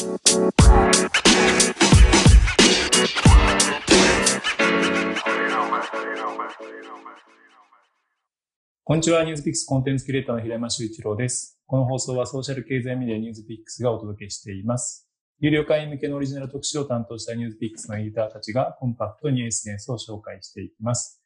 [0.00, 0.06] こ
[8.94, 11.60] んにちは、ニュースピックスコンテンツクリエイターの平山修一郎です。
[11.66, 15.06] この放送はソーシャル経済メディアニュースピックスがお届けしています。
[15.38, 21.22] 有料会員向けのオリジナル特集を担当したニュースピックスのエディターたちがコンパクトに SNS を紹介していきます。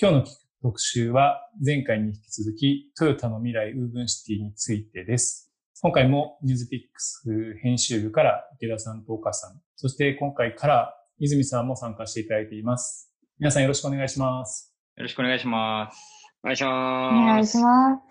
[0.00, 0.24] 今日の
[0.62, 5.50] 特集は前回に引き続きトヨタの未来ウーブンシティについてです。
[5.82, 13.12] 今回もニュースピックス編集部から池田さんと岡さん、そして今回から泉さんも参加していただいています。
[13.40, 14.72] 皆さんよろしくお願いします。
[14.96, 15.98] よろしくお願いします。
[16.42, 17.14] お願いします。
[17.14, 18.02] お願いします。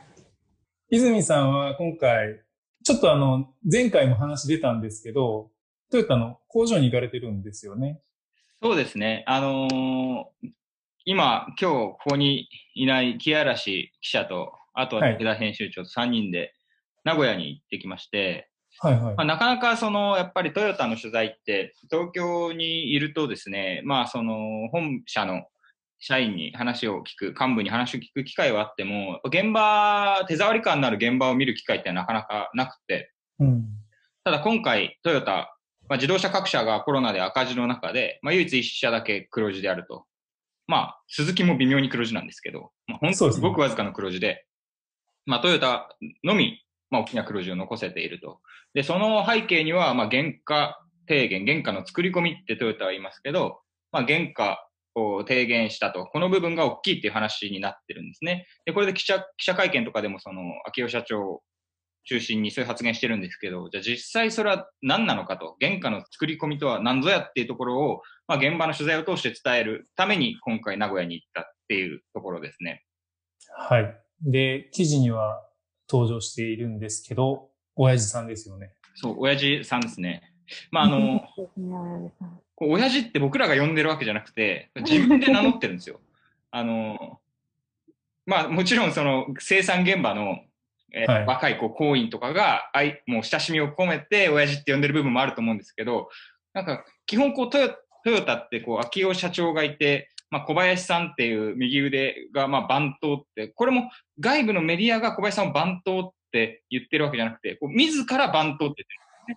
[0.89, 2.41] 泉さんは今回、
[2.83, 5.49] ちょっとあの、前回も話出たんですけど、
[5.89, 8.01] トヨタの工場に行かれてるんですよね。
[8.61, 9.23] そうですね。
[9.25, 10.49] あのー、
[11.05, 16.53] 今、今日ここにいない木嵐記者と、あとは池田編集長と3人で
[17.03, 18.49] 名古屋に行ってきまして、
[18.79, 19.15] はいはい。
[19.15, 25.43] まあ、なかなかそのやっぱりトヨタの取材って東京にいるとですね、まあその本社の
[25.99, 33.65] 社員に話を聞く、幹部に話を聞く機会はあっても、現場、手触り感のある現場を見る機会ってなかなかなくて、うん、
[34.25, 35.57] ただ今回トヨタ、
[35.87, 40.05] まあ、自動車各社がコロナで赤字の中で、まあ、唯一一社だけ黒字であると。
[40.67, 44.45] まあ、鈴木も微妙に黒字なんですけど、まあ、本当すごくわずかな黒字で、
[45.25, 45.89] まあ、トヨタ
[46.23, 46.62] のみ、
[46.93, 48.39] まあ、大きな黒字を残せていると。
[48.75, 56.05] で、その背景には、まあ、原価低減、原価の作り込みってトヨタは言いますけど、まあ、原価を低減したと。
[56.05, 58.45] この部分が大きいっていう話になってるんですね。
[58.65, 61.41] で、これで記者、記者会見とかでもその、秋代社長
[62.05, 72.83] 中心にそういう発言してるんですけど、じゃあ実際それは何なのかと、原価の作り込みとは何ぞやっていうところを、まあ、現場の取材を通して伝えるために今回名古屋に行ったっていうところですね。
[73.57, 73.95] はい。
[74.21, 75.41] で、記事には
[75.89, 78.73] 登場しているんですけど、親父さんですよね。
[78.95, 80.33] そう、親父さんですね。
[80.71, 81.27] まあ、あの、
[82.55, 85.99] こう親父って僕らが呼んでるわけじゃなくて、自分で名乗ってるんですよ。
[86.51, 87.19] あの、
[88.25, 90.39] まあ、もちろんその生産現場の
[90.93, 96.09] えーはい、若い子、行員とかが、あい、もう親しみを込めて、親父って呼んでる部分もあると思うんですけど、
[96.53, 97.69] なんか、基本こうトヨ、
[98.03, 108.83] トヨタって、こう、秋代社長がいて、まあ、小林さんっていう右腕が、まあ、番頭って、これも外部のメディアが小林さんを番頭って言ってるわけじゃなくて、こう自ら番頭って言ってる
[109.25, 109.35] んで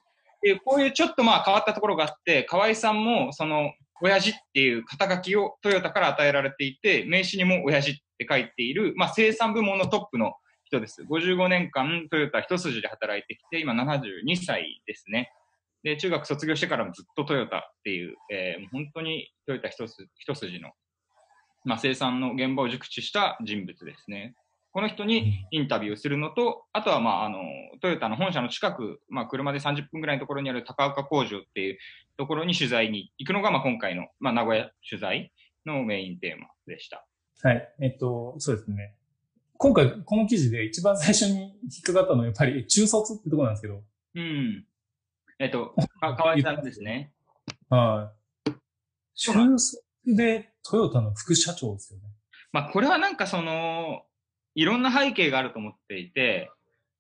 [0.49, 0.61] すね。
[0.65, 10.33] こういうちょっとまあ変わったところがあって、河合さんも、その、親父っていう肩書きをトヨタから与えられていて、名刺にも親父って書いている、まあ、生産部門のトップの
[10.65, 11.03] 人です。
[11.03, 15.31] 55年間トヨタ一筋で働いてきて、今72歳ですね。
[15.87, 20.71] で、中学卒業してからもずっとトヨタっていう、えー、本当にトヨタ一筋一筋の、
[21.67, 24.37] まあ、生産の現場を熟知した人物ですね。
[24.71, 27.39] この人にインタビューするのと、あとは、まあ、あの、
[27.83, 31.79] トヨタの本社の近く、まあ、車で30分ぐらいのところにある高岡工場っていう
[32.17, 35.33] ところに取材に行くのが、まあ、今回の、まあ、名古屋取材
[35.65, 37.05] のメインテーマでした。
[37.43, 37.75] はい。
[37.81, 38.95] えっと、そうですね。
[39.59, 43.83] 今回、この記事で一番最初に引っかかったのはやっぱり中卒ってところなんですけど。
[44.15, 44.67] うん。
[45.39, 47.13] えっと、 か河合さんですね。
[47.71, 48.13] は
[48.47, 48.51] い。
[49.15, 52.07] 中卒でトヨタの副社長ですよね。
[52.53, 54.03] まあ、これはなんかその、
[54.55, 56.51] いろんな背景があると思っていて、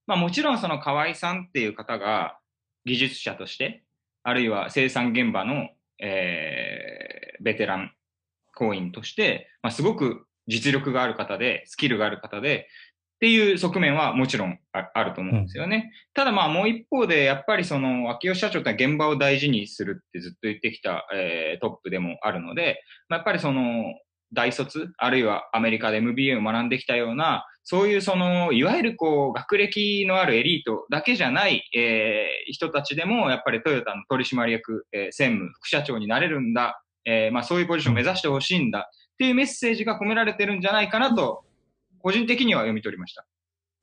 [0.06, 2.38] まあもちろんその河合さんっていう方が
[2.84, 3.82] 技術者として、
[4.22, 5.68] あるいは生産現場の、
[5.98, 7.92] えー、ベテラン
[8.54, 12.68] 行員として、まあ、すごく実力がある方で、スキルがある方で、
[13.16, 15.76] っていう側面はもちろんあると思うんですよね。
[15.76, 23.84] うん、ただまあもう一方で、やっぱりその、秋吉社長って現場を大事にするってずっと言ってきた、えー、トップでもあるので、まあ、やっぱりその、
[24.32, 38.90] 大卒、あるいはアメリカで MBA を学んできたような、そういうその、いわゆるこう、学歴のあるエリートだけじゃない、えー、人たちでも、やっぱりトヨタの取締役、えー、専務、副社長になれるんだ、えー、まあそういうポジションを目指してほしいんだ。
[38.90, 41.45] っていうメッセージが込められてるんじゃないかなと、
[42.06, 43.26] 個人的には読み取りました。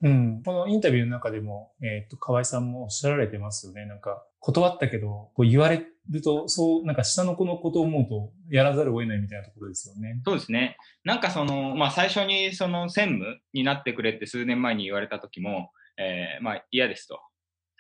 [0.02, 0.44] うん。
[0.46, 3.86] このインタビューの中でも、えっ、ー、と、河合さんもおっしゃられてますよね。
[3.86, 10.22] なんか、断ったけど、こう言われると、そう、なんか下の子のことを思うと、やらざるを得ないみたいなところですよね。
[10.24, 10.78] そうですね。
[11.04, 17.20] なんかその、まあ最初にその専務になってくれって数年前に言われた時も、えー、まあ嫌ですと。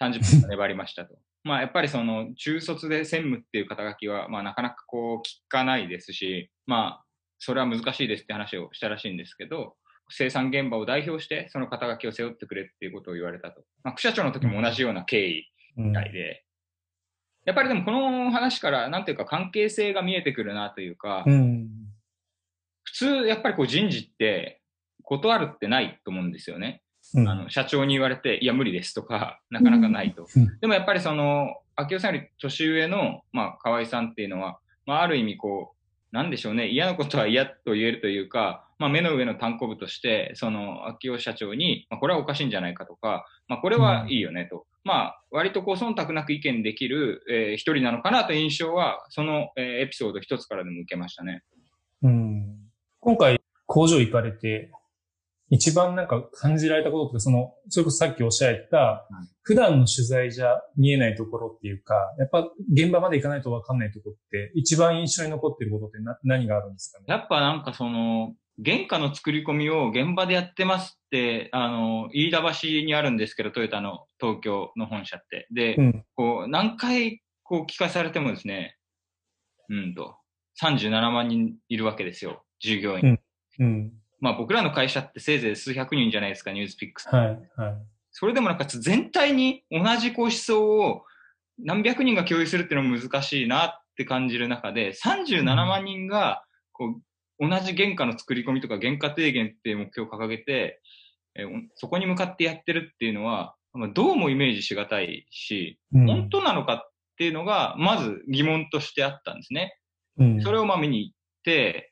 [0.01, 1.17] 30分粘りましたと。
[1.45, 7.05] まあやっぱりその中卒で専務っていう肩書きは、まあなかなかこう聞かないですし、まあ
[7.39, 9.77] それは難しいですって話をしたらしいんですけど、
[10.15, 13.61] 生産現場を代表してその肩書きを背負ってくれっていうことを言われたと。
[13.83, 15.45] まあ、副社長の時も同じような経緯
[15.75, 16.33] みたいで、うん、
[17.45, 21.67] やっぱりでもこの話からなんていうか関係性が見えてくるなというか、うん、
[22.83, 24.61] 普通やっぱりこう人事って
[25.01, 26.83] 断るってないと思うんですよね。
[27.15, 30.27] うん、あの社長に言われて、いや、無理ですとか、なかなかないと。
[30.35, 44.57] うん、でもやっぱりその、秋代さんより年上の、まあ、河合さんっていうのは、まあ、ある意味こう、なんでしょうね、嫌なことは嫌と言えるというか、まあ、目の上の単行部として、その、秋代社長に、まあ、これはおかしいんじゃないかとか、まあ、これはいいよねと。
[44.57, 51.43] うん、まあ、割とこう、忖度なく意見できる、えー、一人なのかなという印象は、その、えー、エピソード一つからでも受けましたね。
[52.01, 52.57] うん。
[52.99, 54.69] 今回、工場行かれて、
[55.49, 59.07] 一番なんか感じられたこととか、その、それこそさっきおっしゃった、
[59.43, 67.05] 普段の取材じゃ見えないところっていうか、やっぱ現場まで行かないとわかんないところって、一番印象に残ってることってな何があるんですかね？
[67.07, 68.33] やっぱなんかその、
[68.63, 75.47] 原価の作り込みを現場でやってますって、あの、飯田橋にあるんですけど、トヨタの東京の本社って。
[75.51, 78.77] で、うん、こう、何回こう聞かされてもですね、
[79.69, 80.17] うんと、
[80.61, 83.19] 37万人いるわけですよ、従業員。
[83.59, 87.09] うん、うんまあ僕らの会社ってせいぜい数百人じゃないですか、ニュースピックス。
[87.09, 87.27] はい。
[87.57, 87.73] はい。
[88.11, 91.03] それでもなんか全体に同じこう思想を
[91.59, 97.01] 何百人が共有するっていうのも難しいなって感じる中で、37万人がこう
[97.39, 100.81] 同じ原価の作り込みとか原価低減っていう目標を掲げて、
[101.35, 101.45] え
[101.75, 103.55] そこに向かってやってるっていうのは、
[103.93, 109.77] どうもイメージしがたいし、うん、本当なのかっていうのが、まず疑問としてあったんですね。
[110.19, 111.91] うん、それをまあ見に行って、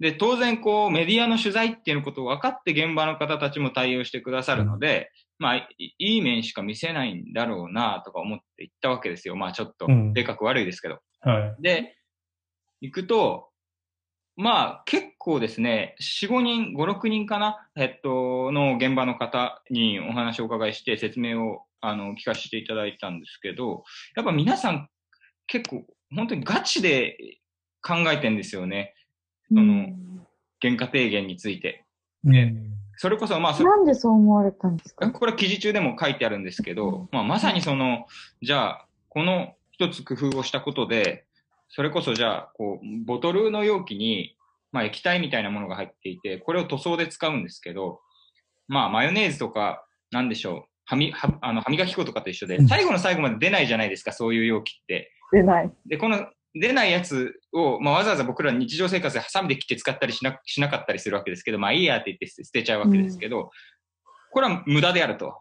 [0.00, 9.36] で、当然こうメディアの取材っていうことを分かって現場の方たちも対応してくださるので、うん、まあ、いい面しか見せないんだろうなとか思って行ったわけですよ。
[9.36, 10.98] まあちょっと、でかく悪いですけど。
[11.24, 11.62] うん、はい。
[11.62, 11.94] で、
[12.80, 13.50] 行くと、
[14.36, 23.84] まあ結構ですね、4、5人、5、6人かな、えっと、の現場の方にお話をお伺いして説明をあの聞かせていただいたんですけど、
[24.16, 24.88] やっぱ皆さん
[25.46, 25.84] 結構
[26.14, 27.16] 本当にガチで
[27.82, 28.94] 考えてんですよね。
[29.48, 29.88] その、
[30.60, 31.84] 原価低減について。
[32.24, 32.54] ね、
[32.96, 35.10] それこそ、まあなんでそう思われたんですか？
[35.10, 38.06] これは記事中でも書いてあるんですけど、まあ、まさにその、
[38.40, 41.26] じゃあ、この一つ工夫をしたことで、
[41.74, 44.36] それこそじゃあ、こう、ボトルの容器に、
[44.72, 48.00] まあ、液体みたいなものが入っていて、これを塗装で使うんですけど、
[48.68, 55.10] まあ、マヨネーズとか、なんでしょう、はみ、は、あの、歯磨き粉とかと一緒で、最後の最後まで出ないじゃないですか、そういう容器って。
[55.32, 55.72] 出ない。
[55.86, 63.48] で、この出ないやつを、まあ、わざわざ僕ら日常生活でハサミで切って使ったりしなしなかったりするわけですけど、まあいいやって言って捨てちゃうわけですけど、うん、
[64.32, 65.38] これは無駄であると。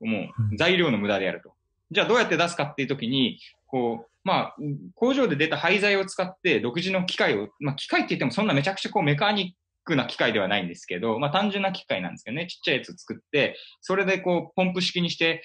[0.00, 1.52] もう材料の無駄であると。
[1.90, 4.56] じゃあどうやって出すかっていう時に、こう、まあ、
[4.94, 15.42] 工場で出た廃材を使って独自の機械を、まあ機械って言ってもそんなめちゃくちゃこうメカニックな機械ではないんですけど、まあ単純な機械なんですけどね、ちっちゃいやつ作って、それでこうポンプ式にして、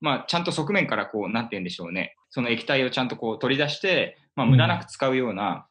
[0.00, 5.66] まあちゃんと側面からこう、なんて言うんでしょうね、その液体をちゃんとこう取り出して、まあ、無駄なく使うような、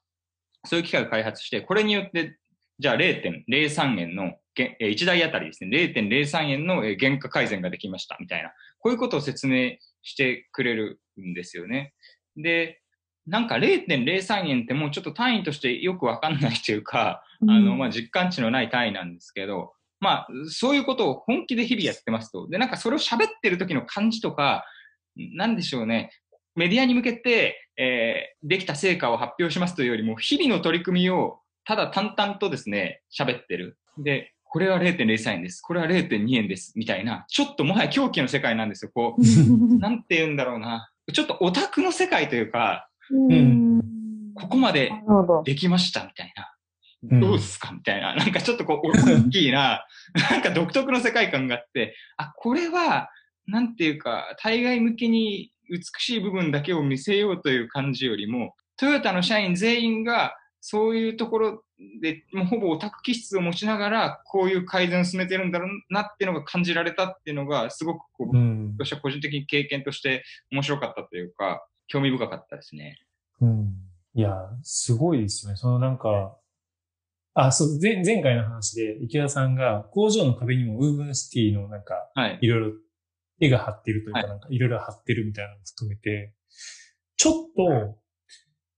[0.66, 2.38] そういう機械を開発して、これによって、
[2.80, 8.52] じゃあ0.03円の、1台あたりですね、0.03円の原価改善ができました、みたいな。
[8.80, 11.94] こういうことを説明してくれるんですよね。
[12.38, 12.82] で、
[13.28, 22.48] なんか0.03円ってもうちょっと単位としてよくわかんないというか、あの、まあ、実感値のない単位なんですけど、まあ、そういうことを本気で日々やってますと。
[22.48, 24.66] で、なんかそれを喋ってる時の感じとか、
[25.16, 26.12] なんでしょうね。
[26.56, 33.78] メディアに向けて、えー、できた成果を発表しますというよりも、日々の取り組みをただ淡々とですね、喋ってる。
[33.98, 35.62] で、これは0.03円です。
[35.62, 36.74] これは0.2円です。
[36.76, 38.92] みたいな、ちょっともはや狂気の世界なんですよ。
[38.94, 39.22] こう、
[39.80, 40.92] なんて言うんだろうな。
[41.14, 43.82] ちょっとオタクの世界というか、うん、
[44.34, 44.92] ここまで
[45.44, 46.52] できましたみたいな。
[47.20, 48.16] どうすかみたいな。
[48.16, 49.86] なんかちょっとこう、大きいな、
[50.32, 53.10] なんか独特の世界観があって、あ、これは、
[53.48, 60.36] なんていうか、対外向けに美しい部分だけを見せようという感じよりも、トヨタの社員全員が
[60.68, 61.64] そういうところ
[62.02, 72.98] で、もうほぼオタク気質を持ちながら、こういう改善を進めてるんだろうなっていうのが感じられたっていうのが、すごくこう、うん、私は個人的に経験として面白かったというか、興味深かったですね。
[73.42, 73.76] うん。
[74.16, 74.32] いや、
[74.64, 75.56] すごいですよね。
[75.56, 76.36] そのなんか、
[77.36, 82.78] あ、そう、前前回の話で池田さんが工場の壁にもウーブンシティのなんか、はい、いろいろ
[83.40, 86.34] 絵が貼ってるというか、なんかいろいろ貼ってるみたいなのを含めて、
[87.18, 88.00] ちょっと、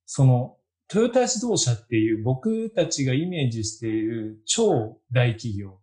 [0.05, 0.56] その、
[0.87, 5.79] トヨタ自動車っていう僕たちがイメージしている超大企業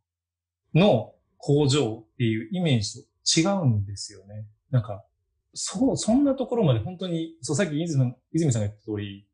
[0.75, 4.47] の工場っていうイメージと違うんですよね。
[4.71, 5.05] なんか、
[5.53, 9.27] そう、そんなところまで本当に、そう、さっき泉泉さんが言った通り、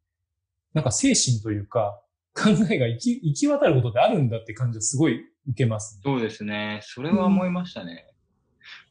[0.74, 2.02] なんか精神というか、
[2.34, 6.80] 考えが行き行き渡ることってあるんだって感じはすごい受けます、ね、そうですね。
[6.82, 8.06] それは思いましたね。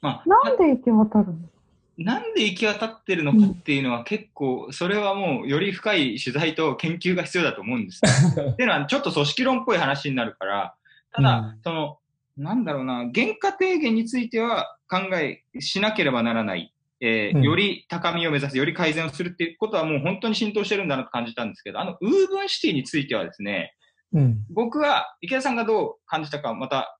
[0.01, 1.49] まあ、なんで行き渡るの？
[1.99, 8.01] なんで行き渡ってるのかっていうのは結構、それはもうより深い取材と研究が必要だと思うんです。
[8.07, 10.75] っていうのはちょっと組織論っぽい話になるから、
[11.11, 11.97] ただ、その、
[12.37, 16.73] なんだろうな、原価低減については考えしなければならない。
[17.01, 23.73] えーうんより高みを目指す、より改善をするっていうことはもう本当に浸透してるんだなと感じたんですけど、あの、ウーブンシティについてはですね、
[24.13, 24.45] うん。
[24.49, 26.97] 僕は、池田さんがどう感じたか、また、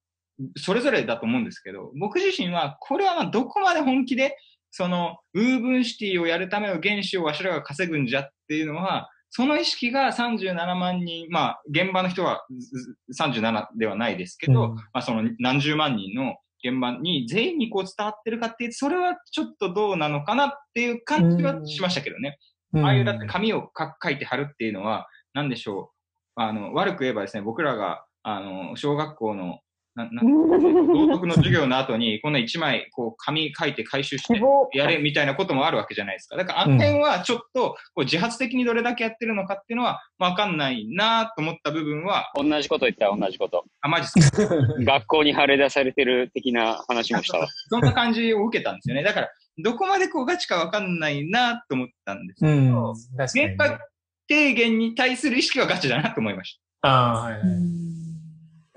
[0.55, 4.37] それぞれだと思うんですけど、僕自身は、これはまあどこまで本気で、
[4.71, 22.37] その、ウーブンシティをやるための原資をわしらが稼ぐんじゃっていうのは、その意識が37万人、まあ、現場の人はずず37ではないですけど、うんまあ、その何十万人の現場に全員にこう伝わってるかっていう、それはちょっとどうなのかなっていう感じはしましたけどね。
[22.39, 22.49] うん
[22.85, 25.91] ああいうだって紙をか書いて貼るっていうのは、なんでしょ
[26.37, 26.41] う。
[26.41, 29.59] あの、悪く言えばですね、僕らが、あの、小学校の、
[30.05, 34.39] な、な、道徳の授業の後に、 こんな一枚、こう、紙書いて回収して。
[34.73, 36.37] やれみたいなこともあるわけじゃないですか。
[36.37, 43.65] だから、あの辺はちょっと、こう、自発的にどれだけやってるのかっていうのは、わかんないなと思った部分は、同じこと言ったら同じこと。
[43.81, 44.55] あ、マジっすか？
[44.83, 47.47] 学校に貼り出されてる的な話もしたわ。
[47.69, 49.03] そんな感じを受けたんですよね。
[49.03, 49.29] だから、
[49.61, 52.93] どこまでこうガチかわかんないなと思ったんですけうんど、。
[53.17, 53.85] 確かにね、原価
[54.27, 57.41] 低減に対する意識はガチだなと思いましああ、はいはい。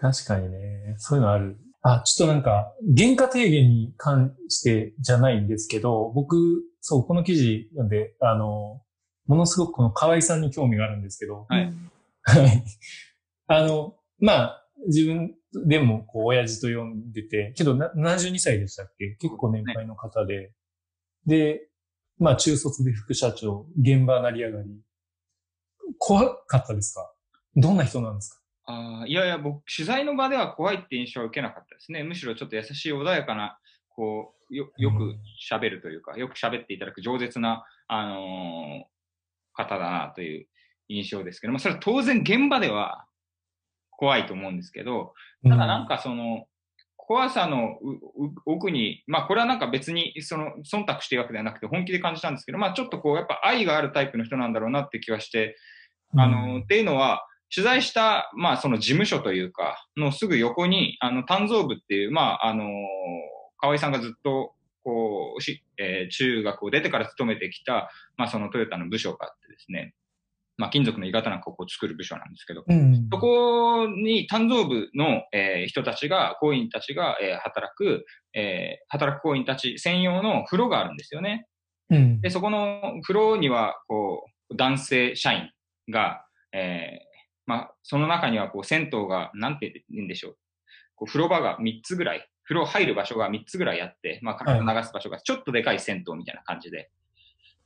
[0.02, 0.96] 確かにね。
[0.98, 1.56] そういうのある。
[1.82, 8.82] あ、ちょっとなんか、原価低減に関してじゃないんですけど、僕、そう、この記事読んで、あの、
[9.26, 11.72] ものすごくこの河合さんに興味があるんですけど、はい
[12.24, 12.64] はい。
[13.46, 15.34] あの、まあ、自分
[15.66, 19.16] でも、こう、親父と呼んでて、けど、な72歳でしたっけ？
[19.20, 20.52] 結構年配の方で。
[21.26, 21.68] で、
[22.18, 24.68] まあ、中卒で副社長、現場成り上がり。
[25.98, 27.12] 怖かったですか？
[27.54, 28.36] どんな人なんですか？
[28.36, 28.41] た。
[29.00, 32.02] あーいやいや、僕、取材の場では怖いって印象は受けなかったですね。
[32.02, 35.16] むしろちょっと優しい穏やかな、こう、よ、よく
[35.50, 38.92] 喋るというか、よく喋っていただく饒舌な、あのー
[39.54, 40.46] 方だなという
[40.88, 43.04] 印象ですけど、まあ、それは当然現場では
[43.90, 45.14] 怖いと思うんですけど、
[45.44, 46.46] ただなんかその、
[46.96, 47.98] 怖さのうう
[48.46, 55.56] 奥に、まあこれはなんか別にその忖度してるわけではなくて本気で感じたんですけど、まあちょっとこうやっぱ愛があるタイプの人なんだろうなって気はして、
[56.16, 62.64] あの、っていうのは、取材した、まあその事務所というか、のすぐ横に、あの、鍛造部っていう、まああの、
[63.58, 64.54] 河合さんがずっと、
[64.84, 69.94] こう、し、えー中学を出てから勤めてきた、まあそのトヨタの部署があってですね、
[70.56, 73.08] まあ金属の鋳型なんかをこう作る部署なんですけど、うん。
[73.12, 81.46] そこに鍛造部の、えー人たちが、工員たちが、えー働く、えー働く工員たち専用の風呂があるんですよね。
[81.90, 82.20] うん。
[82.22, 85.50] で、そこの風呂には、こう、男性社員
[85.90, 87.11] が、えー
[87.46, 90.36] まあ、その中には、こう、銭湯が、なんて言うんでしょう。
[90.94, 96.90] こう、風呂場が3つぐらい、風呂入る場所が3つぐらいあって、まあ、体流す場所がちょっとでかい銭湯みたいな感じで。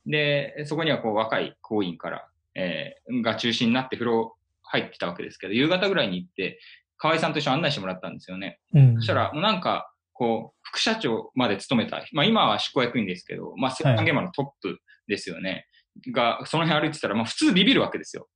[0.05, 6.59] で、そこには、こう、若い工員から、えーが中心になって風呂入ってきたわけですけど、夕方ぐらいに行って、
[6.97, 8.59] 河合さんと一緒に案内してもらったんですよね。
[8.73, 15.67] うんそしたら、もうなんか、こう、副社長まで勤めた、まあ今は執行役員ですけど、まあ生産現場のトップですよね。
[16.11, 18.27] が、その辺歩いてたら、まあ普通ビビるわけですよ。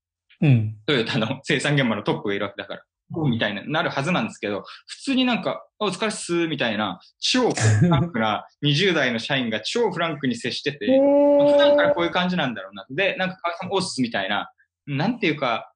[0.42, 0.76] うん。
[0.86, 2.84] トヨタの生産現場のトップがいるわけだから。
[3.30, 7.56] みたいな、なるはずなんですけど、普通になんか、あお疲れっす、みたいな、超フ
[7.90, 12.86] ランクな 20代の社員が超フランクに接してて、へ普段からーこういう感じなんだろうな。
[12.90, 14.52] で、なんか川合さん、おっすみたいな、
[14.88, 15.74] なんていうか、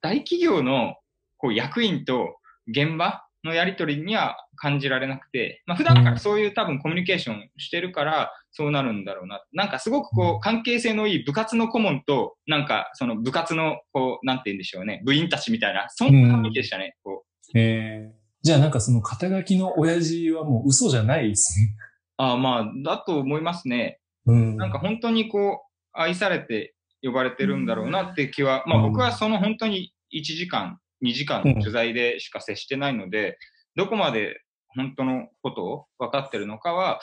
[0.00, 0.96] 大企業の
[1.36, 9.40] こう役員と現場のやりとりには感じられなくて、まあ普段からそういう多分コミュニケーションしてるから、そうなるんだろうな。
[9.52, 16.96] なんかすごくこう関係性のいい部活の顧問と、なんかその部活のこう、なんて言うんでしょうね、部員たちみたいな、そんな雰囲気でしたね。
[17.04, 17.24] こ
[17.54, 21.76] うえー、じゃあなんかその肩書きの親父はもう嘘じゃないですね。
[22.16, 24.00] ああまあ、だと思いますね。
[24.26, 24.56] うん。
[24.56, 33.38] なんか本当にこう、愛されて呼ばれてるんだろうなって気は、まあうん僕はその本当に1時間、2時間の取材でしか接してないので、
[33.76, 34.42] どこまで
[34.74, 37.00] 本当のことを分かってるのかは、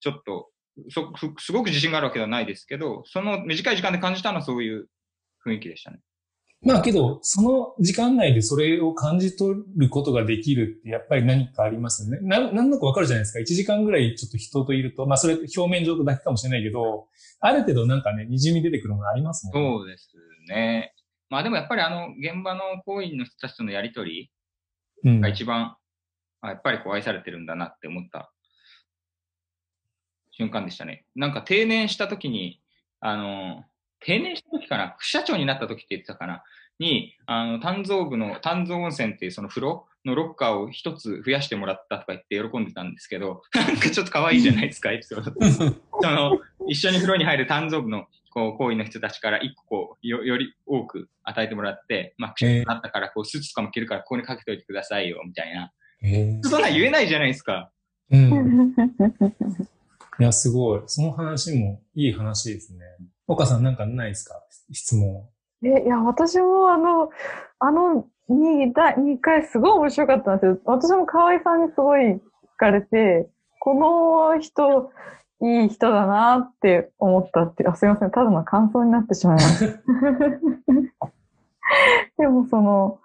[0.00, 0.48] ちょっと、
[0.90, 4.88] そふすごく自信があるわけではないですけど、その短い時間で感じたのはそういう
[5.46, 6.00] 雰囲気でしたね。
[6.64, 12.20] まあけど、その時間内でそれを感じ取ることができるってやっぱり何かありますよね。
[12.22, 13.40] な、なんだかわかるじゃないですか。
[13.40, 17.08] 1時間ぐらいちょっと人といると、まあそれ表面上だけかもしれないけど、
[17.40, 19.78] ある程度なんかね、滲み出てくるものありますもんね。
[19.78, 20.08] そうです
[20.48, 20.94] ね。
[21.30, 24.30] まあでもやっぱりあの、現場の行員の人たちとのやりとり
[25.04, 25.20] うん。
[25.20, 25.76] が一番、
[26.42, 28.32] あやっぱりこう愛されてるんだなって思った
[30.32, 31.04] 瞬間でしたね。
[31.14, 32.60] なんか定年した時に、
[33.00, 33.64] あの、
[34.00, 34.94] 定年した時かな？
[34.98, 36.42] 副社長になった時って言ってたかな？
[36.78, 45.32] に、あの、鍛造部の、鍛造温泉っていうその風呂のロッカーを一つ増やしてもらったとか言って喜んでたんですけど、 なんかちょっと可愛いじゃないですか、エピソード。
[46.00, 55.70] その、一緒に風呂に入る鍛造部の、こう、行為の人たちから一個こう、よ、より多く与えてもらって、まあ、副社長になったから、こう、スーツとかも着るから、ここにかけといてくださいよ、みたいな。
[56.02, 57.70] へそんな言えないじゃないですか。
[58.10, 58.74] うん。
[60.22, 60.82] いや、すごい。
[60.86, 62.78] その話もいい話ですね。
[63.26, 64.34] 岡さんなんかないですか？
[64.70, 65.28] 質問。
[65.64, 67.10] え、いや、私もあの、
[67.58, 70.58] あの2、第2回すごい面白かったんですよ。
[70.64, 72.20] 私も河合さんにすごい聞
[72.56, 74.90] かれて、この人、
[75.42, 79.80] いい人だなって思ったって、あ、すいません、ただの感想になってしまいました。
[82.18, 83.00] でもその、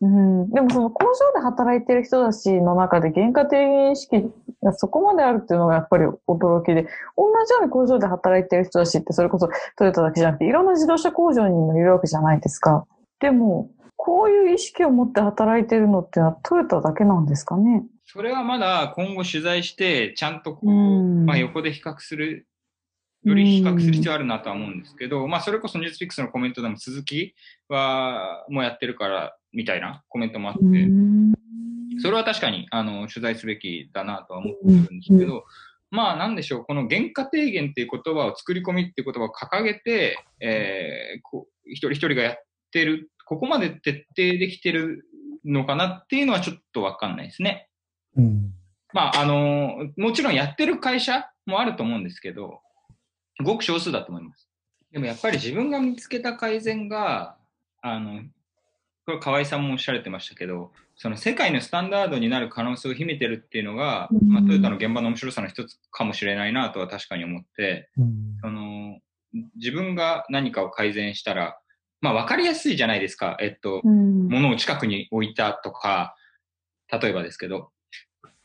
[0.00, 4.30] うん、でもその工場で働いてる人たちの中で原価低減意識
[4.62, 6.82] がそこまであるっていうのがやっぱり驚きで、
[7.16, 12.86] 同じように工場で働いてる人たちってそれこそトヨタだけじゃなくていろんな自動車工場にもいるわけじゃないですか。
[13.20, 17.84] でも、こういう意識を持って働いてるのってのはトヨタだけなんですかね？
[18.06, 22.46] それはまだ今後取材して、ちゃんとこう、うんまあ横で比較する、
[23.28, 27.34] より比較する必要あるなとは思うんですけど、まあそれこそニュースピックスのコメントでも鈴木
[27.68, 31.34] はもうやってるからみたいなコメントもあって、うん
[32.00, 35.44] それは確かにあの取材すべきだなとは思ってるんですけど、
[35.90, 42.36] まあなんでしょう、この原価低減っていう言葉を作り込みっていう言葉を掲げて、えー、こう一人一人がやっ
[42.72, 45.04] てる、ここまで徹底できてる
[45.44, 47.68] のかなっていうのはちょっとわかんないですね。
[48.16, 48.52] うん。
[48.92, 52.60] まああの、もちろんやってる会社もあると思うんですけど、
[53.42, 54.48] ごく少数だと思います。
[54.92, 57.36] でもやっぱり自分が見つけた改善が、
[57.82, 58.22] あの、
[59.06, 68.36] これ河合さんもおっしゃられてましたけど、その世界のスタンダードになる可能性を秘めてるっていうのが、うんまあ、トヨタの現場の面白さの一つかもしれないなとは確かに思って、うん。
[68.42, 68.98] その、
[69.56, 71.58] 自分が何かを改善したら、
[72.00, 73.36] まあ分かりやすいじゃないですか。
[73.40, 76.14] えっと、うん物を近くに置いたとか、
[76.90, 77.70] 例えばですけど、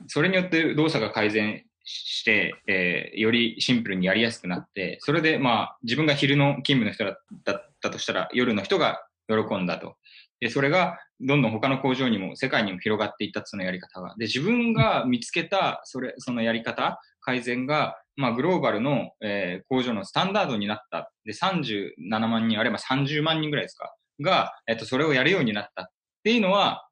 [0.07, 9.95] それによって動作が改善して、えーよりシンプルにやりやすくなって、それでまあ自分が昼の勤務の人だだったとしたら夜の人が喜んだと。
[10.39, 14.15] で、それがどんどん他の工場にも世界にも広がっていったそのやり方が。
[14.17, 21.11] で、自分が見つけたそれ、そのやり方、改善が、まあグローバルの、えー工場のスタンダードになった。
[21.25, 23.93] で、37万人、あれば30万人ぐらいですか？
[24.19, 25.85] が、えっと、それをやるようになったっ
[26.23, 26.87] ていうのは、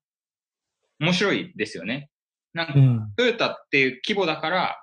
[1.00, 2.10] 面白いですよね。
[2.54, 3.14] なんかう、ん。
[3.18, 4.81] トヨタっていう規模だから、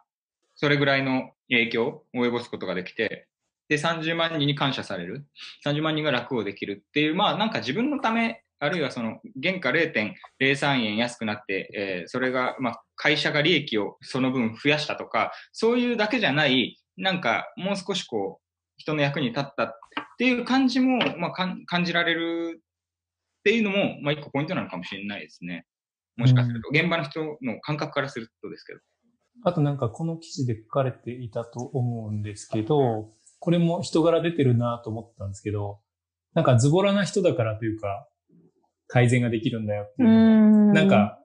[0.59, 3.29] それぐらいの影響を及ぼすことができて、
[3.69, 5.25] で、30万人に感謝される。
[5.65, 18.45] 30万人が楽をできるっていう、まあなんか自分のため、あるいはその原価0.03円安くなって、えーそれが、まあ会社が利益をその分増やしたとか、そういうだけじゃない、なんかもう少しこう、
[18.79, 19.73] 人の役に立ったっ
[20.19, 22.63] ていう感じも、まあかん感じられるっ
[23.45, 25.67] ていうのも、まあ一個ポイントなのかもしれないですね。
[26.17, 28.81] もしかすると、現場の人の感覚からするとですけど。
[29.45, 35.81] あとなんかこの記事で書かれていたと思うんですけど、これも人柄出てるなと思ったんですけど、
[36.35, 38.09] なんかズボラな人だからというか、
[38.89, 41.19] 改善ができるんだよっていうなん、か、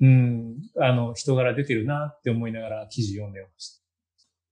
[0.00, 3.80] うん、あの、人柄出てるなって思いながら記事読んでまし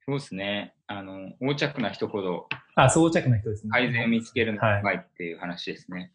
[0.08, 0.74] そうですね。
[0.86, 2.84] あの、横着な人ほどた。
[2.84, 3.70] あ、装着な人ですね。
[3.72, 6.12] 改善を見つけるのがはいうまいっていう話ですね。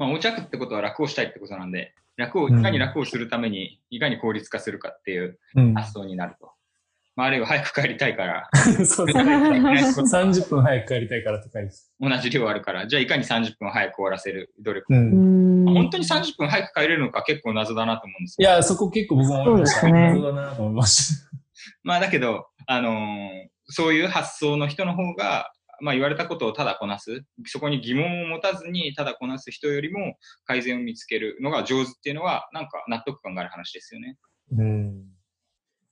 [0.00, 5.74] まあ、横着ってことは楽をしたいってことなんで、楽を、いかに楽をするために、いかに効率化するかっていううん。
[5.74, 6.50] 発想になると。
[7.16, 8.48] まあ、あるいは早く帰りたいから、
[8.86, 9.36] そうですね。
[9.36, 11.92] 30 分早く帰りたいからとかです。
[12.00, 14.86] 同じ量あるから、じゃあいかに30分早く終わらせる努力。
[14.88, 14.96] う。
[14.96, 18.50] うんん本当に30分早く帰れるのか結構謎だなと思うんですけど。
[18.50, 19.86] いや、そこ結構僕も思いました。
[19.86, 21.30] ね 謎だなと思いました。
[21.82, 34.16] まあだけど、あのーそういう発想の人の方が、まあ言われたことをただこなす、そこに疑問を持たずにただこなす人よりも改善を見つけるのが上手っていうのは、なんか納得感がある話ですよね。
[34.52, 35.04] うん。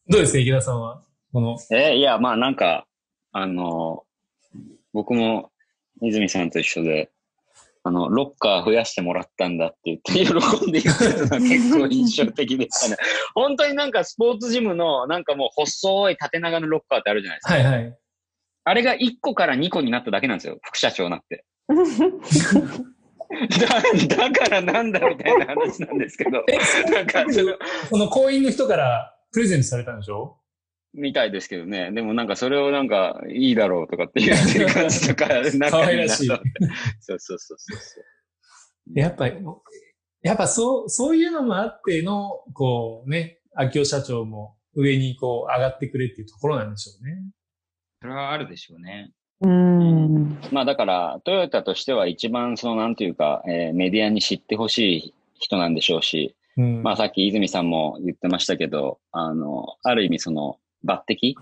[0.09, 1.03] どうですか、池田さんは？
[1.33, 2.87] この、えーいや、まあなんか、
[3.33, 4.05] あの、
[4.93, 5.51] 僕も
[6.03, 7.11] 泉さんと一緒で、
[7.85, 10.33] あの、ロッカー増やしてもらったんだって言って、喜
[10.69, 12.97] んで言っのが結構印象的でしたね。
[13.35, 17.55] 本当になんかスポーツジムの、なんかもう細い縦長のロッカーってあるじゃないですか。
[17.55, 17.99] はいはい。
[18.69, 20.59] あれが1個から2個になっただけなんですよ。
[20.63, 21.45] 副社長になって。
[24.09, 26.45] だ だからなんだみたいな話なんですけど。
[26.93, 27.55] なんかその、
[27.91, 30.39] この行員の人からプレゼントされたんでしょ？
[30.95, 31.93] みたいですけどね。
[31.93, 35.29] でもなんかそれをなんかいいだろうとかって言ってる感じとか、
[35.59, 36.45] なん可愛らしいなと
[37.01, 38.99] そうそうそうそうそう。
[38.99, 39.37] やっぱり、
[40.23, 47.23] やっぱそう、そういうのもあっての、こうね、秋夫社長も上にこう上がってくれっていうところなんでしょうね。
[48.01, 49.11] それはあるでしょうね。
[49.41, 50.39] うん。
[50.53, 56.83] まあだから、トヨタとしては一番そのなんていうか、えーメディアに知ってほしい人なんでしょうし、うん。
[56.83, 61.35] まあさっき泉さんも言ってましたけど、あの、ある意味その抜擢、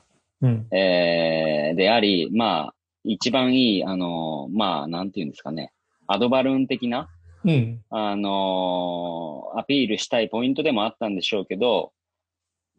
[0.43, 0.67] うん。
[0.75, 5.73] えーであり、まあ一番いい、あの、まあなんていうんですかね、
[6.07, 7.09] アドバルーン的な、
[7.45, 7.83] うん。
[7.91, 11.93] あのーアピールしたいポイントでもあったんでしょうけど、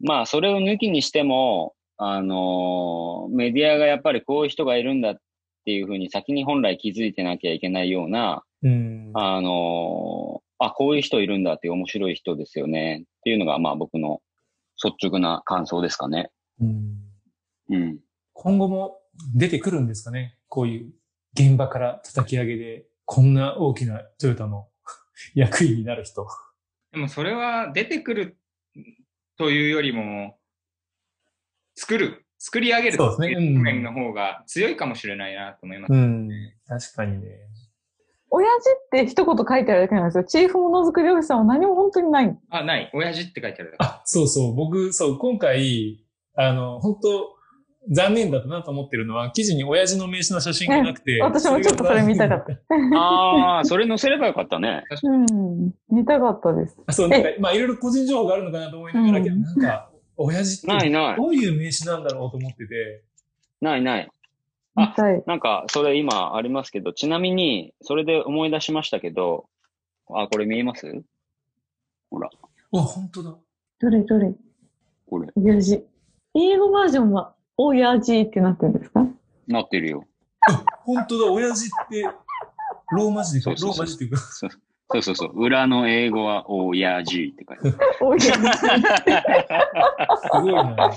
[0.00, 5.16] まあ、それを抜きにしても、あのーメディアがやっぱりこういう人がいるんだっ
[5.64, 9.10] ていうふうに先に本来気づいてなきゃいけないような、うん。
[9.14, 14.20] あのーあ、こういう人いるんだっていう面白い人ですよねっていうのが、まあ僕の
[14.82, 16.30] 率直な感想ですかね。
[16.60, 16.96] うん
[17.70, 17.98] うん。
[18.32, 18.98] 今後も
[19.34, 20.36] 出てくるんですかね？
[20.48, 20.92] こういう
[21.34, 24.68] 現場から叩き上げで、こんな大きなトヨタの
[25.34, 26.26] 役員になる人。
[26.92, 28.38] でもそれは出てくる
[29.36, 30.38] というよりも、
[31.78, 35.92] 作る、作り上げるそうですねっていう面の方が強いかもしれないなと思います。
[35.92, 36.28] うん。
[36.66, 37.28] 確かにね。
[38.30, 40.24] 親父って一言書いてあるだけなんですよ。
[40.24, 42.38] チーフものづくりオフィサーは何も本当にない。
[42.50, 42.90] あ、ない。
[42.92, 43.84] 親父って書いてあるだけ。
[43.84, 44.54] あ、そうそう。
[44.56, 47.36] 僕、そう、今回、あの、本当
[47.90, 51.22] 残念だったなと思ってるのは、記事に親父の名刺の写真がなくて。
[51.22, 52.98] 私もちょっとそれ見たかった。
[52.98, 54.82] ああ、 それ載せればよかったね。
[55.02, 55.72] うん。
[55.90, 56.76] 見たかったです。
[56.84, 56.92] た。
[56.92, 61.16] そう、なんか、まあ、いろいろ個人情報があるのかなと思いながら、うんけどなんか、親父ってないない。
[61.16, 63.04] どういう名刺なんだろうと思ってて。
[63.60, 64.10] ないない。
[64.74, 64.94] あ。
[65.26, 69.48] なんか、それ今ありますけど、ちなみに、それで思い出しましたけど、
[70.10, 71.02] あ、これ見えます？
[72.10, 72.28] ほら、
[72.72, 73.36] あ、本当だ。
[73.80, 74.32] どれどれ？
[75.08, 75.84] これ、親父。
[76.34, 79.06] 英語バージョンは、親父ってなってるんですか？
[79.46, 80.04] なってるよ。
[80.84, 82.02] 本当だ、親父って、
[82.90, 84.18] ローマ字でローマ字っていうか、
[84.90, 85.32] そうそうそう。
[85.34, 88.20] 裏の英語は、おやじって書いてある。
[88.20, 88.28] す
[90.40, 90.90] ごいな。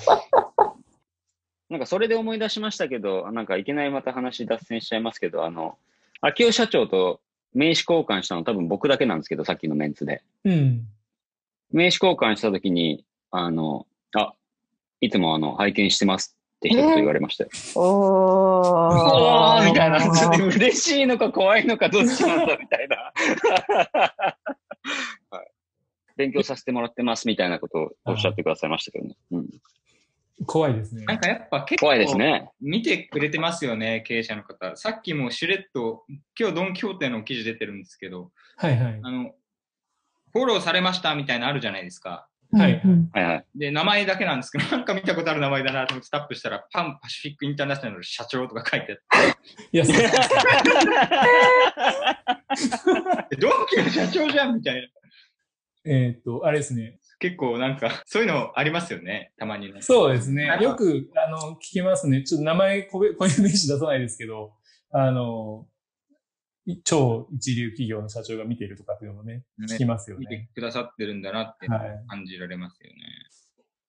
[1.70, 5.78] なんかそれで思い出しましたけど、なんかいきなりまた話脱線しちゃいますけど、あの、
[6.22, 7.22] 秋尾社長と
[7.54, 10.22] 名刺交換したの多分僕だけなんですけど、さっきのメンツで。
[10.46, 10.86] うん。
[11.72, 14.34] 名刺交換したときに、あの、あ、
[15.00, 17.50] いつもあの、拝見してますって一つ言われましたよ。
[17.76, 17.84] おー。
[19.58, 20.00] おーみたいな。
[20.14, 23.12] ちょっと嬉しいのか怖いのかどっちなんだみたいな。
[25.32, 25.48] はい、
[26.18, 29.16] 勉強させてもらってますみたいなことをおっしゃってくださいましたけどね。
[29.32, 29.48] うん、
[30.46, 31.06] 怖いですね。
[31.06, 32.52] なんかやっぱ結構怖いですね。
[32.62, 34.76] 見てくれてますよね、経営者の方。
[34.76, 36.06] さっきもしれっと、
[36.40, 39.00] 今日ドン・キホーテの記事出てるんですけど、はいはい。
[39.02, 39.34] あの、
[40.32, 42.28] フォローされましたみたいなのあるじゃないですか。
[42.54, 43.46] はいうんはいはい。
[43.56, 49.04] で、名前だけなんですけど、 なんか見たことある名前だなと思ってタップしたら、パンパシフィックインターナショナルの社長とか書いてあって、
[49.72, 49.96] いや、そう
[53.32, 54.82] えドンキの社長じゃんみたいな。
[55.86, 57.00] えーっと、あれですね。
[57.20, 59.82] 結構なんか、そういうのありますよね、たまにね。
[59.82, 62.24] そうですねよく、あの、聞きますね。
[62.24, 64.54] ちょっと名前、こうこういう名刺出さないですけど、
[64.92, 65.71] あの、い
[66.84, 70.50] 超一流企業の社長が見ているとかっていうのもね、聞きますよ見てね。
[70.54, 72.04] くださってるんだなってはい。
[72.08, 72.96] 感じられますよね。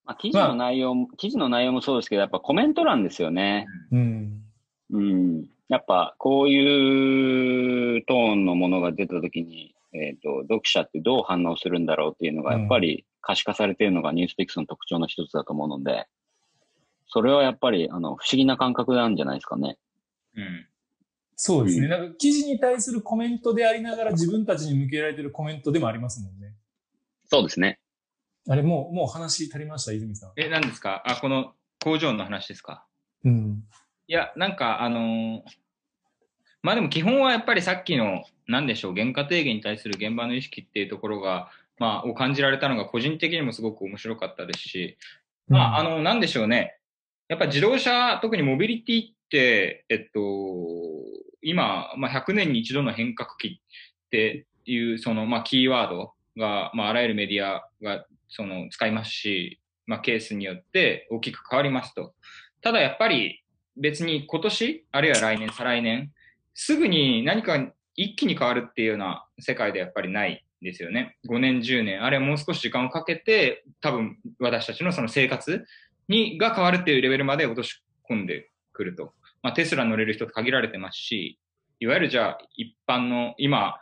[0.04, 3.66] まあ、記事の内容も、記事の内容もそうですけど、やっぱコメント欄ですよね。
[3.92, 4.42] うん。
[4.90, 5.44] うん。
[5.68, 16.06] やっぱ、こういうトーンのものが出たときに、えっ、と、読者ってどう反応するんだろうっていうのが、やっぱり可視化されているのがニュースピックスの特徴の一つだと思うので、
[17.06, 19.78] それはやっぱり、あの、不思議な感覚なんじゃないですかね。
[20.34, 20.66] うん。
[21.44, 21.86] そうですね。
[21.86, 26.54] うんなんか記事に対するコメントでありながら自分たちに向けられてるコメントでもありますもんね。
[27.28, 27.80] そうですね。
[28.48, 30.32] あれ、もう、もう話足りました、泉さん。
[30.36, 31.02] え、何ですか？
[31.04, 31.52] あ、この
[31.82, 32.86] 工場の話ですか？
[33.24, 33.64] うん。
[34.06, 35.40] いや、なんか、あのー
[36.64, 41.50] まあでも基本はやっぱりさっきの、なんでしょう、原価低減に対する現場の意識っていうところが、
[41.80, 44.96] まあ、を感じられたのが個人的にもすごく面白かったですし、
[45.48, 46.78] まあ、あの、なんでしょうね。
[47.26, 50.20] やっぱ自動車、特にモビリティって、えっと、
[51.42, 53.60] 今、まあ、100年に一度の変革期
[54.06, 62.14] っていう、その、まあ、キーワードが、まあ、あらゆるメディアが、その、使いますし、まあ、ケースによって大きく変わりますと。
[62.60, 63.42] ただやっぱり
[63.76, 66.12] 別に今年、あるいは来年、再来年、
[66.54, 71.16] すぐに何か一気に変わるっていうような世界でやっぱりないですよね。
[71.28, 75.64] 5年、10年、あるいはもう少し時間をかけて、多分私たちのその生活
[76.08, 79.14] に、が変わるっていうレベルまで落とし込んでくると。
[79.42, 81.38] まあ、テスラ乗れる人って限られてますし、
[81.80, 83.76] いわゆるじゃあ一般の今、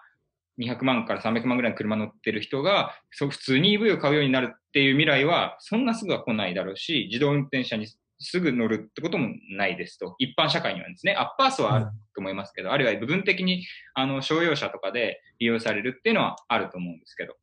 [0.58, 7.86] 200万から300万ぐらいの車乗ってる人が、そう普通に EV を買うようになるっていう未来は、そんなすぐは来ないだろうし、自動運転車に
[8.20, 10.14] すぐ乗るってこともないですと。
[10.18, 17.32] 一般社会にはですね、アッパー層はあると思いますけど、あるいは部分的にあの商用車とかで利用されるっていうのはあると思うんですけど。
[17.32, 17.36] っ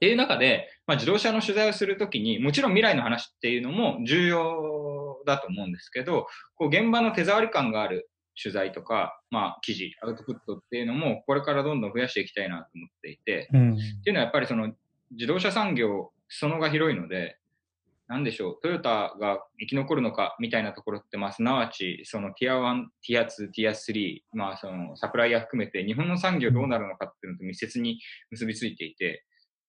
[0.00, 4.93] ていう中で、まあ、自動車の取材をするときに、もちろん未来の話っていうのも重要
[5.24, 8.10] だと思うんですけど、こう現場の手触り感がある
[8.40, 13.74] 取材とか、まあ、記事、アウトプットっていうのも、これからどんどん増やしていきたいなと思っていて、うん。
[13.74, 14.72] っていうのはやっぱりその
[15.12, 17.38] 自動車産業、裾野が広いので、
[18.06, 29.24] なんでしょう、トヨタが生き残るのかみたいなところって、まあ、すなわち、そのティア1、ティア2、ティア3、まあ、そのサプライヤー含めて、日本の産業どうなるのかっていうのと密接に結びついていて、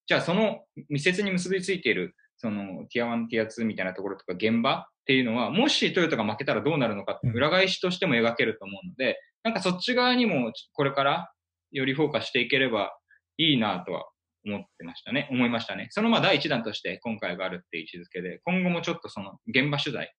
[0.07, 11.31] じゃあその密接に結びついている、そのティア1、ティア2みたいなところとか現場っていうのは、もしトヨタが負けたらどうなるのかって裏返しとしても描けると思うので、なんかそっち側にもこれから
[11.71, 12.91] よりフォーカスしていければ
[13.37, 14.05] いいなとは
[14.45, 15.27] 思ってましたね。
[15.31, 15.87] 思いましたね。
[15.91, 20.09] そのまあ第一弾として今回があるっていう位置づけで、今後もちょっとその現場取材っ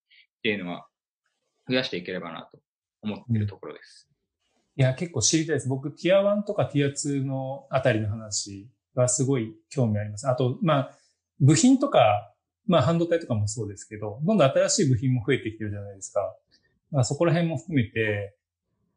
[0.42, 0.86] ていうのは
[1.68, 2.58] 増やしていければなと
[3.02, 4.08] 思ってるところです。
[4.78, 5.68] いや、結構知りたいです。
[5.68, 10.28] 僕、ティア1とかティア2のあたりの話はすごい興味あります。
[10.28, 10.98] あと、まあ、
[11.40, 12.32] 部品とか、
[12.66, 16.34] まあ、半導体とかもそうですけど、どんどん新しい部品も増えてきてるじゃないですか。
[16.90, 18.34] まあ、そこら辺も含めて、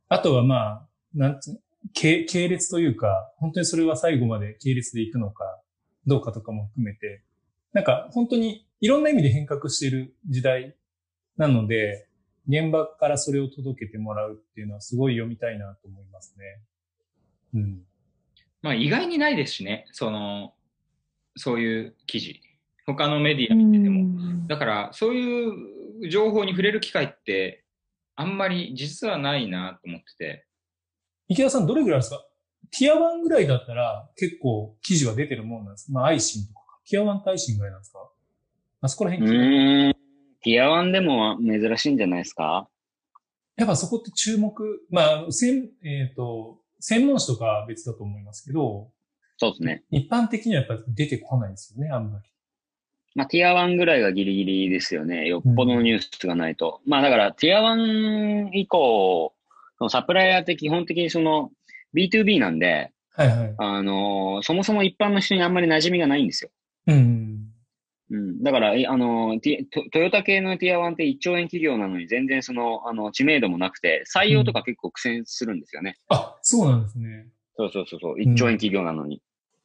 [0.07, 1.61] あとはまあ、なんつう、
[1.93, 5.61] 系系列というか、本当にそれは最後まで系列でいくのか、
[6.05, 7.23] どうかとかも含めて、
[7.73, 10.75] なんか本当にいろんな意味で変革している時代
[11.37, 12.07] なので、
[12.47, 16.61] 現場からそれを届けてもらうっていうのはすごい読みたいなと思いますね。
[17.53, 17.81] うん。
[18.61, 20.53] まあ意外にないですしね、その、
[21.35, 22.41] そういう記事。
[22.85, 24.47] 他のメディア見てても。
[24.47, 27.63] だから、そういう情報に触れる機会って、
[28.15, 30.45] あんまり実はないなと思ってて。
[31.27, 32.25] 池田さんどれぐらいですか？
[32.77, 36.59] ティア1ぐらいだったら結構記事は出てるもんなんですまあ、アイシンとか。
[36.89, 37.99] ティア1とアイシンぐらいなんですか？
[38.81, 39.93] あそこらう辺、ーん。
[40.41, 42.67] ティア1でも珍しいんじゃないですか？
[43.55, 48.89] やっぱそこって注目、まあ、専、えっ、と、専門誌とかは別だと思いますけど、
[49.39, 49.83] そうですね。
[49.89, 52.29] 一般的にはやっぱ出てこないですよね、あんまり。
[53.15, 55.27] まあ、ティア1ぐらいがギリギリですよね。
[55.27, 56.81] よっぽどのニュースがないと。
[56.85, 59.33] まあ、だから、ティア1以降、
[59.77, 61.51] そのサプライヤーって基本的にその
[61.95, 63.55] B2B なんで、はいはい。
[63.57, 66.51] あのーそもそも一般の人にあんまり馴染みがないんですよ。
[66.87, 67.49] うん。
[68.11, 68.43] うん。
[68.43, 75.97] だから、えあのトトヨタ系のティア1って1兆円企業なのに全然その、あの、知名度もなくて、採用とか結構苦戦するんですよね。
[76.09, 77.27] あ、そうなんですね。
[77.55, 78.15] そうそうそうそう。
[78.17, 79.21] 1兆円企業なのに。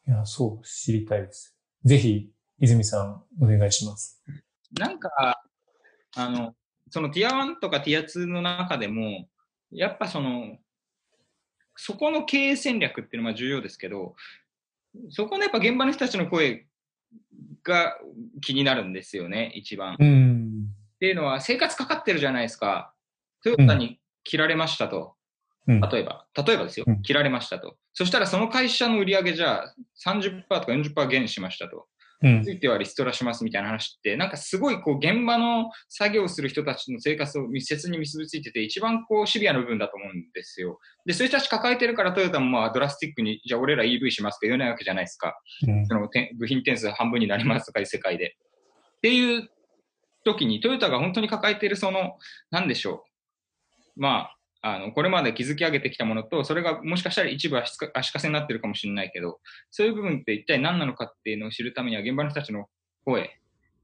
[0.06, 1.56] いや、そう、知りたいです。
[1.84, 4.22] ぜひ、泉さん、お願いします。
[4.78, 5.10] なんか、
[6.16, 6.54] あの、
[6.90, 9.28] そのティア1とかティア2の中でも、
[9.70, 10.58] やっぱその、
[11.76, 14.14] そこの経営戦略っていうのは重要ですけど、
[15.10, 16.66] そこのやっぱ現場の人たちの声
[17.64, 17.96] が
[18.42, 19.94] 気になるんですよね、一番。
[19.94, 20.68] っうん。
[21.00, 22.94] ていうのは、生活かかってるじゃないですか。
[23.42, 25.16] トヨタに切られましたと。
[25.66, 25.80] うん。
[25.80, 27.76] 例えば、例えばですようん、切られましたと。
[27.92, 29.74] そしたらその会社の売り上げじゃあ
[30.04, 31.86] 30%とか40%減しましたと。
[32.22, 32.50] うんつ。
[32.50, 40.78] いてはリストラしますみたいな話って、なんかすごいこう現場の作業をする人たちの生活を密接に結びついてて、一番こうシビアな部分だと思うんですよ。
[41.06, 45.38] で、そういう人たち抱えてるからトヨタもまあドラスティックに、じゃあ俺ら EV しますって言えないわけじゃないですか。
[45.66, 48.36] うんその点部品点数半分になりますとかいう世界で。
[48.98, 49.50] っていう
[50.24, 52.16] 時にトヨタが本当に抱えているその、
[52.50, 53.04] なんでしょ
[53.96, 54.00] う。
[54.00, 54.33] まあ、
[54.66, 59.38] あの、これまで築き上げてきたものと、それがもしかしたら一部足かせになってるかもしれないけど、
[59.70, 62.64] そういう部分って一体何なのかっていうのを知るためには現場の人たちの
[63.04, 63.38] 声、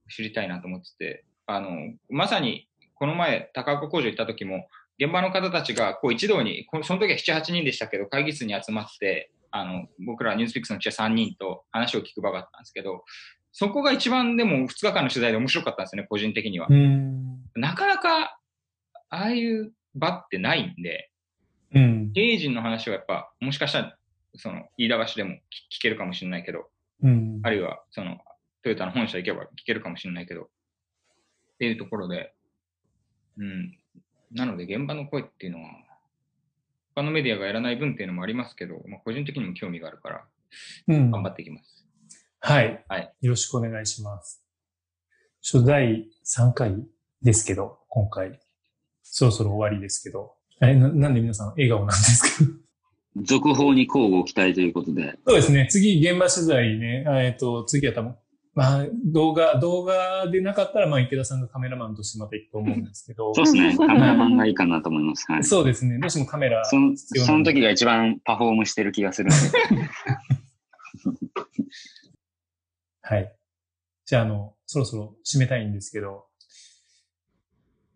[0.09, 1.71] 知りたいなと思ってて、あの、
[2.09, 13.05] まさにこの前高岡工場行った時も、現場の方たちがこう一堂に、こその時は7、8人でしたけど、会議室に集まって、あの、僕らニュースピックスのうちは3人と話を聞く場があったんですけど、
[13.53, 16.69] そこが一番でも2日間の取材で面白かったんですよね、個人的には。
[16.71, 17.43] うん。
[17.55, 18.39] なかなか、
[19.11, 21.11] ああいう場ってないんで、
[21.75, 22.13] うん。
[22.13, 23.99] 経営陣の話はやっぱ、もしかしたら、
[24.37, 26.69] その、飯田橋でも聞聞けるかもしれないけど、
[27.03, 27.41] うん。
[27.43, 28.19] あるいは、その、
[28.63, 30.47] トヨタの本社行けば聞けるかもしれないけど、っ
[31.59, 32.35] ていうところで、
[33.39, 33.79] うん。
[34.33, 35.71] なので、現場の声っていうのは、
[36.95, 40.25] 他のメディアがやらない分っていうのもありますけど、まあ、個人的にも興味があるから、
[40.89, 41.11] うん。
[41.11, 41.87] 頑張っていきます。
[42.41, 42.85] はい。
[42.89, 43.13] はい。
[43.21, 44.45] よろしくお願いします。
[45.43, 46.75] 初第3回
[47.23, 48.41] ですけど、今回。
[49.13, 50.33] そろそろ終わりですけど。
[50.63, 52.51] え、ななんで皆さん笑顔なんですか？
[53.23, 55.19] 続報に交互期待ということで。
[55.27, 55.67] そうですね。
[55.71, 57.05] 次、現場取材ね。
[57.09, 58.15] あえっ、と、次は多分、
[58.55, 63.45] まあ、動画、動画でなかったら、まあ、池田さんがカメラマンとしてまた行くと思うんですけどそう。
[63.45, 63.77] ですね。
[63.77, 65.25] カメラマンがいいかなと思います。
[65.31, 65.45] はい。
[65.45, 65.99] そうですね。
[65.99, 69.35] どうしてもカメラその、その時が一番パフォームしてる気がするんで。
[73.03, 73.37] はい。
[74.07, 76.27] じゃあ、あの、そろそろ締めたいんですけど、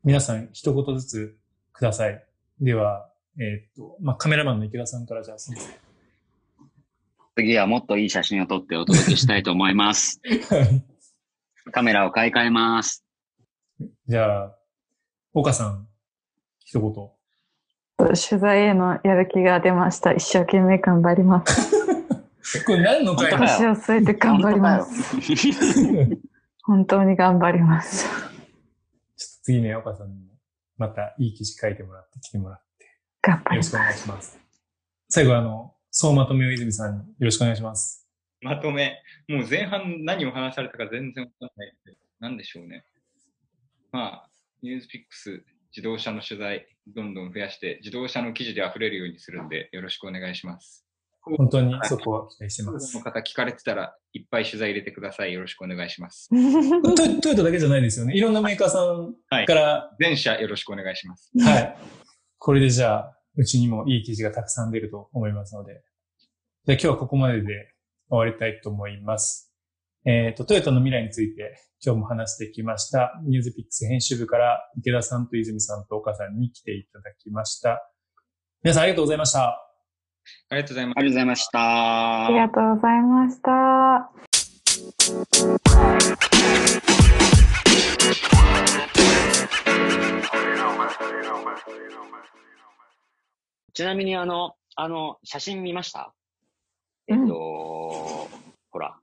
[0.05, 1.37] 皆さん一言ずつ
[1.73, 2.23] ください。
[2.61, 5.63] では、えーっと、まあ、カメラマンの池田さんからじゃあ、すみま
[7.37, 10.21] 次はもっといい写真を撮ってお届けしたいと思います。
[10.23, 10.85] せん。
[11.73, 13.03] カメラを買い替えます。
[14.07, 14.55] じゃあ、
[15.33, 15.89] 岡さん、
[16.59, 16.93] 一言。
[17.97, 20.13] 取材へのやる気が出ました。
[20.13, 21.73] 一生懸命頑張ります。
[22.67, 25.17] これ何の回本当だよ腰を据えて頑張ります。
[26.63, 28.34] 本当 に頑張ります。
[29.45, 30.33] 次ね、岡さんにも
[30.79, 32.87] またいい記事書いてもらって来てもらって、
[33.21, 33.85] 頑張りますよろしくお。
[33.85, 34.41] 願いします。
[35.11, 38.09] 最後あの、総まとめを泉さんによろしくお願いします。
[38.41, 39.03] まとめ。
[39.29, 41.99] もう前半何を話されたか全然わかんないんで。
[42.21, 42.87] なんでしょうね。
[43.93, 44.31] まあ、
[44.63, 45.45] ニュースピックス
[45.77, 50.84] 自動車の取材、どんどん増やして、自動車の記事で溢れるようにするんで、よろしくお願いします。
[51.37, 52.95] 本当にそこは期待してます。
[52.97, 55.33] の方聞かれてたら、いっぱい取材入れてください。
[55.33, 56.29] よろしくお願いします。
[56.31, 58.15] トトヨタだけじゃないですよね。
[58.15, 61.33] いろんなメーカーさんはいから、全社よろしくお願いします。
[61.39, 61.77] はい。
[62.39, 65.83] これでじゃあ、うちにもいい記事がたくさん出ると思いますので。
[66.67, 67.75] じゃあ今日はここまでで
[68.09, 69.53] 終わりたいと思います。
[70.07, 73.13] えっ、と、トヨタの未来について今日も話してきました。
[73.25, 77.91] ニュースピックス編集部から池田さんと泉さんと岡さんに来ていただきました。
[78.63, 79.64] 皆さんありがとうございました。
[80.51, 81.03] ありがとうございますあ。
[81.03, 82.27] りがとうございました。
[82.27, 84.11] ありがとうございました。
[93.73, 96.13] ちなみにあの、あの、写真見ました？
[97.09, 98.29] えっと、
[98.71, 98.97] ほら、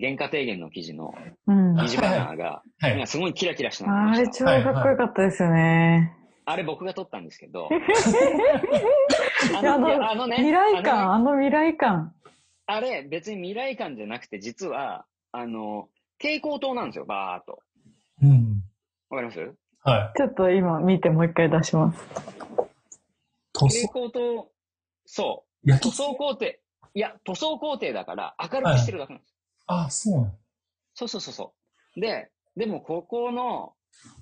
[0.00, 1.14] 原価低減の記事の
[1.46, 1.74] うん。
[1.74, 3.06] 二次バナーが、はい今。
[3.06, 4.62] すごいキラキラしてまあれ超した。
[4.64, 6.16] かっこよかったですよね。
[6.50, 7.68] あれ僕が撮ったんですけど、
[9.54, 12.14] あのいやあのね、未来感、あの未来感。
[12.66, 17.62] あれ別に未来感じゃなくて、実は、あの、蛍光灯なんですよ、バーっと。
[18.22, 18.62] うん。
[19.10, 19.54] わかります？
[19.84, 20.18] はい。
[20.18, 21.98] ちょっと今見てもう一回出します。
[23.54, 24.50] 塗蛍装、光灯、
[25.06, 25.78] そう。
[25.80, 26.46] 塗装工程。
[26.46, 26.54] い
[26.94, 29.34] や、塗装工程だから明るくしてるだけなんです。
[29.66, 30.34] あ、そうなの。
[30.94, 31.54] そうそうそうそ
[31.96, 32.00] う。
[32.00, 33.74] で、でもここの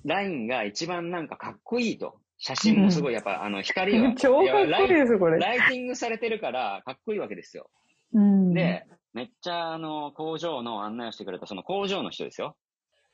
[0.05, 2.19] ラインが一番なんかかっこいいと。
[2.39, 4.13] 写真もすごいやっぱ、あの光が。
[4.15, 5.39] 超かっこいいやライですよ、これ。
[5.39, 7.69] ライティングされてるからかっこいいわけですよ。
[8.13, 8.53] うん。
[8.53, 12.55] で、めっちゃあの工場の案内をしてくれたその工場の人ですよ。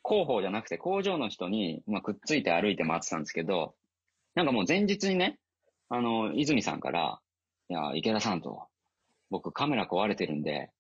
[0.06, 3.74] 広報じゃなくて工場の人に、まあ、くっついて歩いて回ってたんですけど、
[4.36, 5.40] なんかもう前日にね、
[5.88, 7.20] あの、泉さんから、
[7.70, 8.68] いや、池田さんと、
[9.30, 10.72] 僕カメラ壊れてるんで、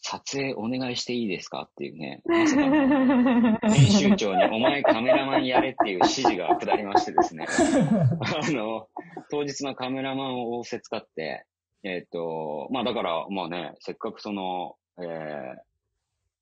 [0.00, 7.46] 撮影お願いしていいですかっていうね、 まさかの編集長にお前カメラマンやれっていう指示が下りましてですね。
[8.20, 8.88] あの、
[9.30, 11.46] 当日のカメラマンを仰せ使って、
[11.82, 15.56] えっ、と、まあだから、まあね、せっかくその、えー、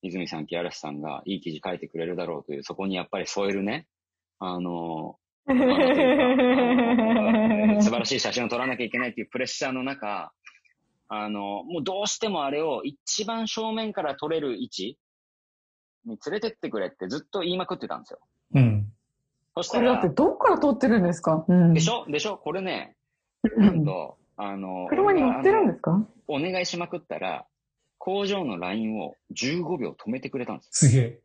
[0.02, 3.86] 泉さん、木嵐さんがいい記事書いてくれるだろうという、そこにやっぱり添えるね、
[4.38, 5.54] あの素
[7.90, 10.32] 晴らしい写真を撮らなきゃいけないっていうプレッシャーの中、
[11.08, 14.98] あの、もうどうしてもあれを一番正面から撮れる位置
[16.04, 18.18] に連れてってくれってずっと言いまくってたんですよ。
[18.54, 18.86] うん。
[19.54, 21.44] こそしたられだって、どっから撮ってるんですか？
[21.46, 21.74] うん。
[21.74, 22.04] でしょ？
[22.08, 22.36] でしょ？
[22.38, 22.96] これね、
[23.44, 26.04] うんなんと、あの、車に乗ってるんですか？
[26.28, 27.46] お願いしまくったら、
[27.98, 30.88] 工場のラインを15秒止めてくれたんです。
[30.88, 31.20] すげえ。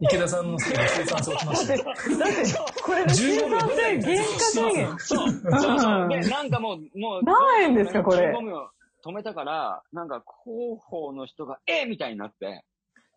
[0.00, 1.84] 池田さんの生産性落ちましたよ。
[1.84, 4.98] だって、これで生15秒産性原価低減。
[4.98, 6.08] そう、そうそう。
[6.08, 8.70] で、なんかもう、もう、何円ですかこれ？15秒
[9.04, 12.64] 止めたから、なんか広報の人が、えみたいになって、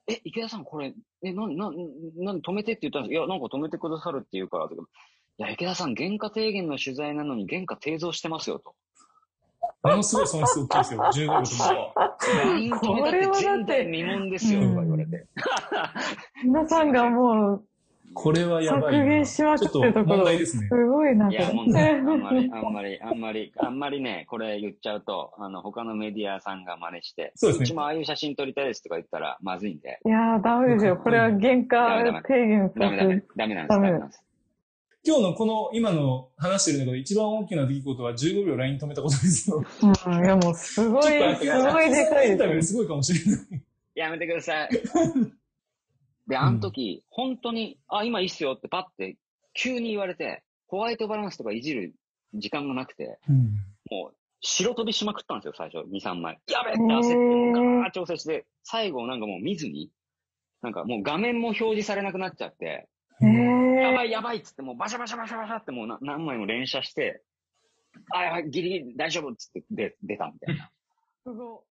[0.07, 1.71] え、池田さんこれ、え、な、な、
[2.17, 4.83] な、止めてって言ったんですいや、なんか止めてくださるって言うから、とか
[5.39, 8.75] いや、池田さん、原価低減の取材なのに原価低増してますよ、と。
[9.83, 11.01] ものすごい損失大きいですよ。
[11.01, 11.77] 15秒とそう。
[12.37, 15.27] ライン止めたって未聞ですよ、とか言われて。
[16.43, 17.65] 皆さんがもう、
[18.19, 18.99] これはやばいな。
[18.99, 20.85] 削減しまくちょってるところ問題ですねす。
[20.87, 22.41] ごいな、いや、こ本当に、あんまれ。
[22.41, 30.97] り、あんまり、あんまり、あんまりね、これ言っちゃうと、あの、他のメディアさんが真似して、そうですねちもああいう写真撮りたいですとか言ったらまずいんで、いやー、ダメですよ。
[30.97, 34.23] これは原価低減さダメダメせ、ダメなんです、ダダメメなんです。
[35.05, 39.63] 今日のこの今の話してる中で一番大きな出来事は15秒 LINE 止めたことですよ。
[39.83, 42.73] うん、いやもうすごい、すごいでかいインタビューです。
[42.73, 43.61] すごいかもしれない。
[43.95, 44.69] やめてください。
[46.27, 49.17] で、あの時、本当に、あ、今いいっすよってパッて、
[49.53, 51.93] 急に言われて、ホワイトバランスとかいじる
[52.33, 53.55] 時間がなくて、うん。
[53.89, 55.87] もう、白飛びしまくったんですよ、最初。
[55.87, 56.39] 2、3枚。
[56.47, 57.15] やべえって焦って、
[57.53, 59.89] ガーッ調整して、最後なんかもう見ずに、
[60.61, 62.87] なんかもう画面も表示されなくなっちゃって、
[63.21, 67.23] えー、やばいやばいっつって、もうバシャバシャバシャバシャってもうな何枚も連射して、
[68.13, 70.69] あ、やばい、ギリギリ大丈夫っつって出出たみたいな。
[71.23, 71.63] すご